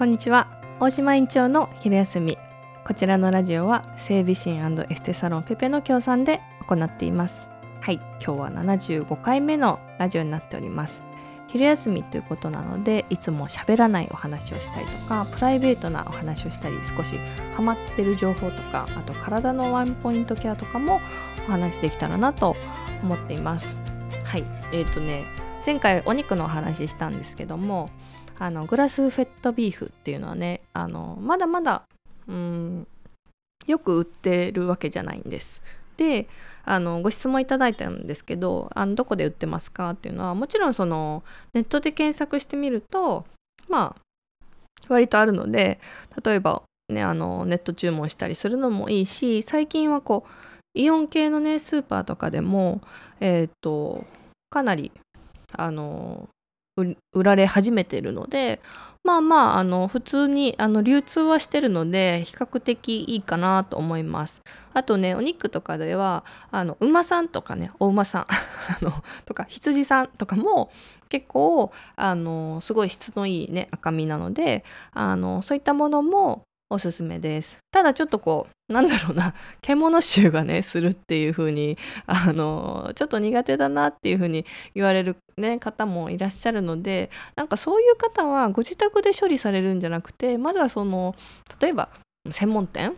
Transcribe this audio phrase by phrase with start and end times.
[0.00, 0.48] こんにちは。
[0.80, 2.38] 大島院長の昼休み。
[2.86, 7.42] こちらのラジオは整備士エステサロンペペの協賛で行っています。
[7.82, 11.02] はい今日は75回目のラジオになっております。
[11.48, 17.18] 昼休みということなのでいつも喋らないお話をしたりとかプライベートなお話をしたり少し
[17.54, 21.02] ハマってる情報とかあと体のワンポイントケアとかも
[21.46, 22.56] お話できたらなと
[23.02, 23.76] 思っています。
[24.24, 25.24] はいえっ、ー、とね
[25.66, 27.90] 前回お肉のお話ししたんですけども
[28.40, 31.82] あのグラスフェットビーフっていうのはねあのまだまだ
[32.26, 32.86] うん
[33.66, 35.60] よく売ってるわけじゃないんです。
[35.98, 36.26] で
[36.64, 41.22] あのご質問いただいたんですけどあのどこで売ってますかっていうのはもちろんその
[41.52, 43.26] ネットで検索してみると
[43.68, 44.00] まあ
[44.88, 45.78] 割とあるので
[46.24, 50.30] 例えば、ね、あのネット注文したりするのもいいし最近はこう
[50.72, 52.80] イオン系のねスーパーとかでも
[53.20, 54.06] え、ー、と
[54.48, 54.92] かなり
[55.52, 56.30] あの
[56.76, 58.60] 売られ始めてるので
[59.02, 64.42] まあまああの普通にあの流通はしてるので比較的いいかなと思います。
[64.74, 68.36] あとねお肉とかではあの馬さんとかねお馬さん あ
[68.82, 68.92] の
[69.24, 70.70] とか羊さんとかも
[71.08, 77.58] 結構あのすごい質のいいね赤身なのであのそういったものもおすすめです。
[77.72, 91.16] ただちょっとこうなんだろうな獣臭がねするっていう風にあのちょっと苦手だなっていう風に言われる、ね、方もいらっしゃるのでなんかそういう方はご自宅で処理されるんじゃなくてまずはその
[91.60, 91.88] 例えば
[92.30, 92.96] 専門店？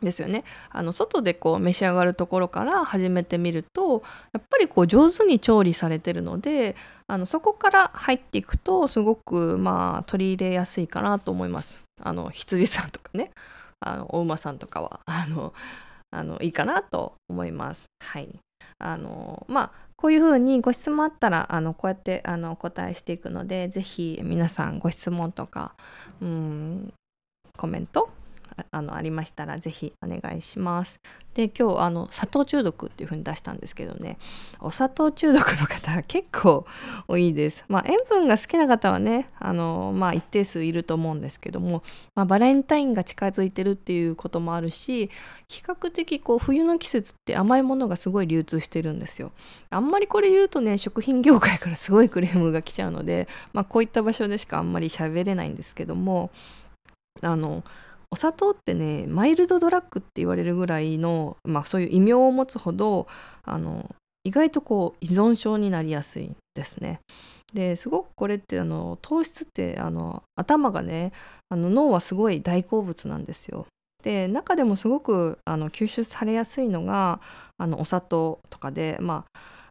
[0.00, 0.44] ですよね。
[0.70, 6.76] あの外でこう召し上がるところから始めてみるとやっぱりこう上手に調理されてるので
[7.08, 11.87] あのそこから入っていくとすごくまあ取り入れやすいかなと思います。
[12.00, 13.30] あの羊さんとかね
[13.80, 15.52] あのお馬さんとかは あの
[16.10, 17.84] あのいいかなと思います。
[18.02, 18.28] はい
[18.78, 25.74] あのまあこういうふうにご質問あったらあのこうやってあのお答えしていくので是非皆さんご質問とか
[26.22, 26.94] うん
[27.56, 28.08] コメント
[28.70, 31.00] あのありましたら是非お願いします。
[31.34, 34.18] で今日あの砂糖中毒っていう風に出したんですけどね
[34.58, 36.66] お砂糖中毒の方結構
[37.06, 37.64] 多いです。
[37.68, 41.82] まあ、塩分が好きな方はねあの、まあ、一定数いると思うんですけども、
[42.16, 45.10] まあ、バレンタインが近づいてるっていうこともあるし
[45.48, 49.32] 比較的こう冬の季節って甘いものがすごい流通してるんですよ。
[49.70, 56.30] あんまりこれ言うとね食品業界からすごいクレームが来ちゃうので、まあ、こういった場所でしかあんまり喋れないんですけども
[57.22, 57.62] あの
[58.10, 63.06] お砂糖ってねマイルドドラッグって言われるぐらいの、まあ、そういう異名を持つほど
[63.44, 67.00] あの意外とこう依存症になりやすいんですね。
[67.54, 71.12] ですごくこれってあの糖質ってあの頭がね
[71.48, 73.66] あの脳はすごい大好物なんですよ。
[74.02, 77.20] で中でもすごくあの吸収されやすいのが
[77.56, 79.24] あのお砂糖とかでま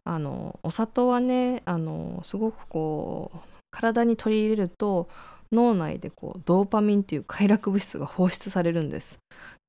[0.04, 3.38] ああのお砂糖はねあのすごくこう
[3.70, 5.08] 体に取り入れると
[5.52, 9.18] 脳内でこうドーパミンっていう快楽物質が放出されるんです。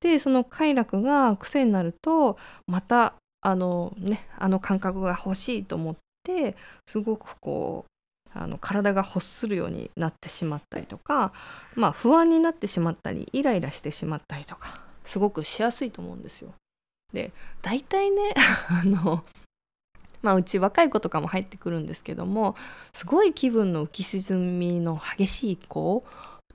[0.00, 7.90] でその快楽が癖になるとまたあのねあの感覚が欲しいと思ってすごくこう
[8.32, 11.32] あの体が欲するようになってしまったりとか、
[11.74, 16.52] まあ、不安になってしまったりイライラしてしまったりとかすごくしやすいと思うんですよ。
[17.12, 18.34] で大体ね
[18.68, 19.24] あの
[20.22, 22.54] まあ、うち若い子とかも入ってくるんですけども
[22.92, 26.04] すごい気分の浮き沈みの激しい子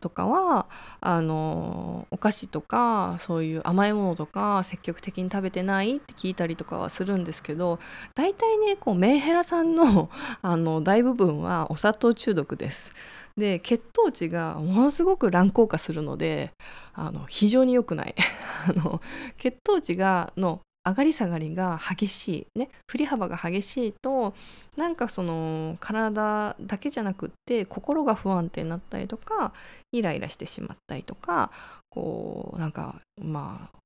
[0.06, 0.68] とかは
[1.02, 7.80] あのお菓子とかそういう甘いものとか積極的に食べてないって聞いたりとかはするんですけど
[8.14, 10.10] 大体ねこうメンヘラさんの
[10.44, 12.92] あの大部分はお砂糖中毒です。
[13.36, 16.52] で血糖値がものすごく乱高下するので
[16.94, 18.16] あの非常に良くない
[18.70, 19.02] あの
[19.38, 24.36] 血糖値がの上がり下がりが激しいね振り幅が激しいと
[24.78, 29.54] なんかその体だけじゃなくって心が不安定になったりとか
[29.92, 31.52] イライラしてしまったりとか
[31.90, 33.78] こうなんかまあ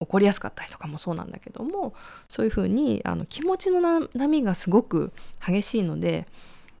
[0.00, 1.94] 怒りやすかったりとかもそうなんだけども
[2.28, 3.80] そういうふうにあの気持ちの
[4.14, 5.12] 波がすごく
[5.46, 6.26] 激しいので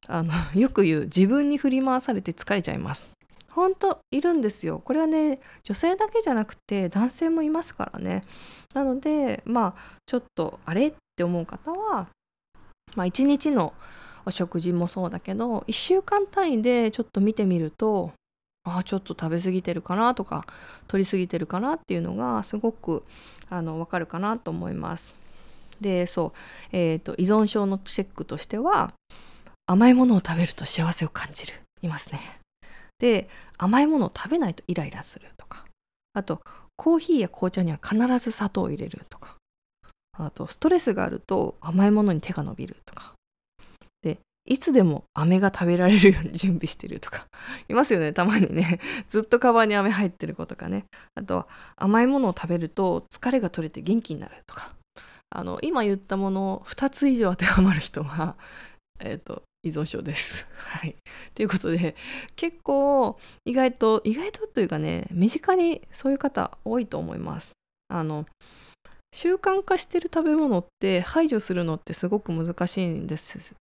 [0.08, 3.08] あのよく言う自分に振り回されて疲れちゃいます。
[3.54, 8.24] 本当いるんですよこれはね女性だけじゃなくて男性もいますからね
[8.74, 12.08] なのでまあちょっとあれって思う方は、
[12.94, 13.74] まあ、1日の
[14.24, 18.12] お食事もそうだけど1週間単位でちょっと見てみると
[18.64, 20.46] ああちょっと食べ過ぎてるかなとか
[20.86, 23.04] 取り過ぎてるかなっていうのがすごく
[23.50, 25.20] あの分かるかなと思います。
[25.80, 26.38] でそう、
[26.70, 28.92] えーと依存症のチェックとしては
[29.66, 32.41] 甘いものを食べると幸せを感じるいますね。
[33.02, 33.28] で
[33.58, 35.66] 甘いものを食べないとイライラするとか。
[36.14, 36.40] あと
[36.76, 39.36] コーヒーや紅茶には必ず砂糖を入れるとか。
[40.16, 43.14] あとストレスがあると甘いものに手が伸びるとか。
[44.02, 47.26] でいつでも飴が食べられるように準備してるとか。
[47.68, 48.78] いますよねたまにね。
[49.08, 50.84] ずっとカバンに飴入ってる子とかね。
[51.16, 54.72] あとは甘いものを食べると疲れが取れて元気になるとか。
[55.34, 58.36] あの今言ったものを2つ以上当てはまる人は、
[59.00, 60.46] えーと、依存症です。
[60.56, 60.96] はい、
[61.34, 61.94] ということで
[62.36, 67.50] 結構意外と意外とというかね身近にそういう方多いと思います。
[67.88, 68.26] あの
[69.14, 73.54] 習慣化してる食べ物って排除するのってすごく難しいんです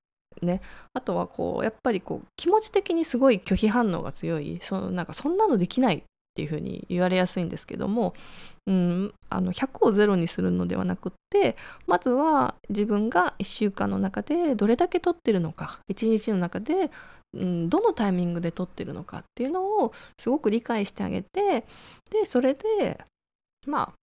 [0.42, 0.62] ね。
[0.94, 6.04] あとはこうやっぱりこう気持ち的にすごい拒否反応が強いそのなんかそんなのできない
[6.40, 8.14] ていうふうに言われやすいんですけども、
[8.66, 16.92] うん、あの100をゼロにするのではなくってまずは自分が1週間の中でどれだけ取ってるのか1日の中で、
[17.34, 21.66] うん、どのタイミングで取ってるのかっていうのをすごく理解してあげて
[22.10, 23.04] でそれで
[23.68, 23.94] まあ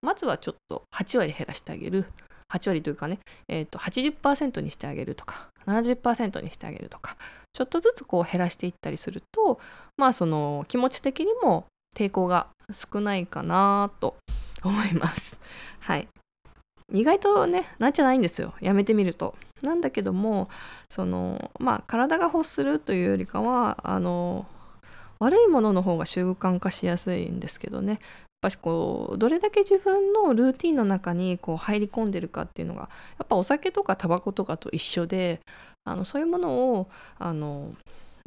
[0.00, 2.06] まずはちょっと8割減らしてあげる。
[2.52, 3.18] 8割というかね、
[3.48, 7.16] えーと、80%にしてあげるとか70%にしてあげるとか
[7.54, 9.58] ちょっとずつこう減らしていったりすると
[9.96, 14.16] まあその気持ち的にも抵抗が少ないかなと
[14.62, 15.38] 思います。
[15.80, 16.08] はい
[16.92, 19.34] 意外とねなんじゃないんですよやめてみると。
[19.62, 20.48] なんだけども
[20.90, 24.46] そのまあ体が欲するというよりかはあの
[25.20, 28.00] 悪いものの方が習慣化しやすいんですけどねやっ
[28.40, 32.90] ぱしこうどれだけ自分のルーティンの中にこう入り込んでるかっていうのが
[33.20, 35.38] やっぱお酒とかタバコとかと一緒で
[35.84, 36.88] あのそういうものを
[37.20, 37.72] あの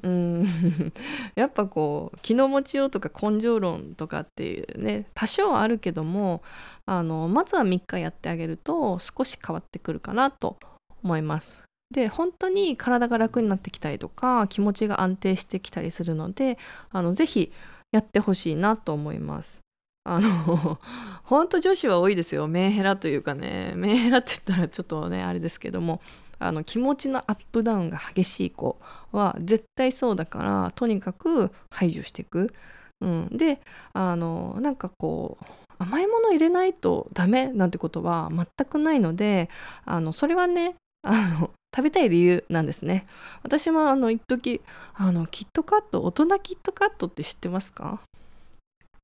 [0.03, 0.47] うん
[1.35, 6.41] やっぱこう気の持ちようとか根性論とかっていうね多少あるけども
[6.85, 10.57] あのまずは3日やってあげると少し変わってくるかなと
[11.03, 11.61] 思います。
[11.93, 16.57] で本当に体が楽になってきたりとか気持ちが安定してきたりするので
[16.89, 17.51] あのぜひ
[17.91, 19.59] やってほしいなと思います。
[20.05, 20.79] あの
[21.23, 22.47] 本当女子は多いですよ。
[22.47, 23.73] メンヘラというかね。
[23.75, 26.01] メンヘラって言ったらちょっとねあれですけども。
[26.37, 28.77] あの気持ちのアップダウンが激しい子
[29.13, 32.53] は絶対そうだからとにかく排除していく。
[33.01, 33.61] うん、で
[33.93, 35.45] あのなんかこう
[35.79, 39.49] 甘いもの入れないとダメなんてことは全くないので
[39.85, 43.05] あのそれはねあの食べたい理由なんですね。
[43.43, 44.61] 私もあの一時
[44.93, 48.01] あのキットカット大人キットカットって知ってますか？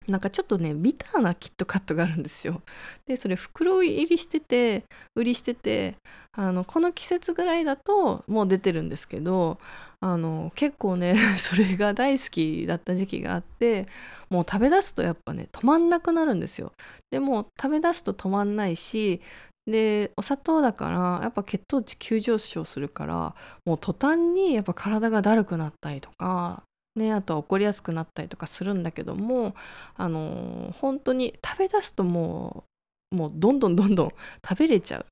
[0.08, 2.62] なんかちょっとねビターなキットカットがあるんですよ。
[3.06, 4.84] でそれ袋入りしてて
[5.16, 5.96] 売りしてて
[6.32, 9.60] あのこの季節ぐらいだともう出てるんですけど
[10.00, 13.88] あの結構ね それが大好きだった時期があって
[14.30, 16.72] もう食べ出すとやっぱね止まんなくなるんですよ。
[17.12, 19.22] でも食べ出すと止まんないし
[19.68, 26.64] でお砂糖だからやっぱ血糖値急上昇するからもう途端にやっぱ体がだるくなったりとか
[26.96, 29.56] ね、あとは怒りやすくなったりとかするんだけども
[29.96, 32.66] あの本当に食べ出すとも
[33.12, 34.12] うもうどんどん どんどん
[34.48, 35.06] 食べれちゃう。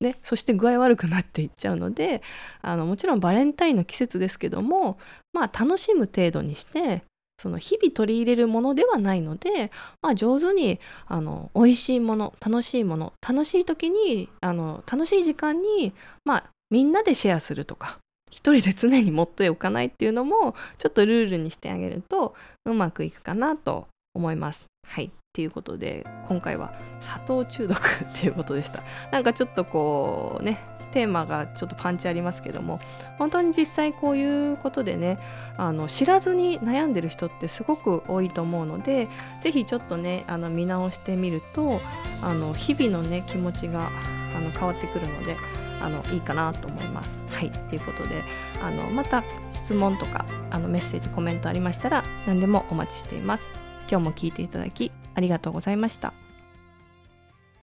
[0.00, 2.20] ね、そして具合悪くなっていっちゃうので
[2.60, 4.98] あのもちろんバレンタインの季節ですけども
[5.32, 7.04] まあ楽しむ程度にして
[7.40, 9.70] その日々取り入れるものではないので、
[10.02, 15.94] まあ、上手にあの美味しいもの楽しいもの楽しい時にあの楽しい時間に、
[16.24, 17.98] まあ、みんなでシェアするとか
[18.34, 22.34] 一人で常に持っておかないっていうのもちょっとルールにしてあげると
[22.64, 24.66] うまくいくかなと思います。
[24.88, 27.80] はいっていうことで今回は砂糖中毒っ
[28.20, 28.82] ていうことでした。
[29.12, 30.58] なんかちょっとこうね
[30.90, 32.80] テーマがちょっとパンチありますけども
[33.18, 35.18] 本当に実際こういうことでね
[35.56, 39.08] あの知らずに悩んでる人ってすごく多いと思うので
[39.42, 41.80] 是非ちょっとねあの見直してみると
[42.22, 43.90] あの日々のね気持ちが
[44.36, 45.36] あの変わってくるので
[45.84, 47.18] あのいいかなと思います。
[47.30, 48.22] はいということで
[48.62, 53.50] あのまた質問とかあのメッセージコメントありましたら何でもお待ちしています。
[53.90, 56.23] 今日も聞いていただきありがとうございました。